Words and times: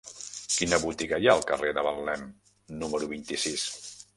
Quina 0.53 0.79
botiga 0.85 1.19
hi 1.23 1.29
ha 1.29 1.35
al 1.39 1.45
carrer 1.51 1.73
de 1.79 1.83
Betlem 1.89 2.25
número 2.81 3.11
vint-i-sis? 3.13 3.69